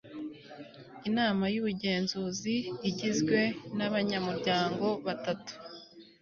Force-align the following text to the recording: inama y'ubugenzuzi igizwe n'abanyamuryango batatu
inama 1.09 1.43
y'ubugenzuzi 1.53 2.55
igizwe 2.89 3.39
n'abanyamuryango 3.77 4.87
batatu 5.05 5.53